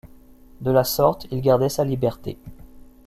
De 0.61 0.71
la 0.71 0.83
sorte, 0.83 1.27
il 1.29 1.41
gardait 1.41 1.69
sa 1.69 1.83
liberté. 1.85 2.39